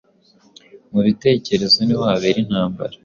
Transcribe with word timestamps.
Mu 0.91 0.99
bitekerezo 1.05 1.79
ni 1.83 1.93
ho 1.97 2.01
habera 2.09 2.39
intambara. 2.43 2.95